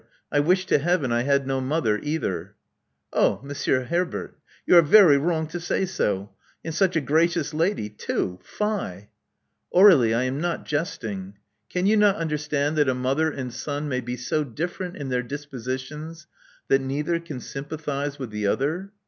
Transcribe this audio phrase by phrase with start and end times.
[0.31, 2.55] I w ish to Heaven I ha( nom other either."
[3.13, 4.39] /^.^IUaJZilJmClXav^ Oh, Monsieur Herbert!
[4.65, 6.31] You are very wrong to say so.
[6.65, 8.39] And such a gracious lady, too!
[8.41, 9.09] Fie!"
[9.71, 11.37] Aur61ie: I am not jesting.
[11.69, 15.09] Can you not under stand that a mother and son may be so different in
[15.09, 16.25] their dispositions
[16.67, 18.93] that neither can sympathize with the other?